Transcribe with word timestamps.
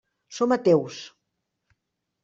Som 0.37 0.55
ateus. 0.57 0.97